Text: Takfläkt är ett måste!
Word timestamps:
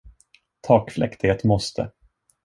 Takfläkt 0.61 1.23
är 1.23 1.31
ett 1.31 1.43
måste! 1.43 1.91